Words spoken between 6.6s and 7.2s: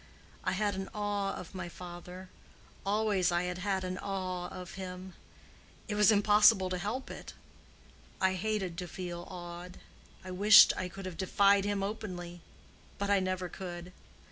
to help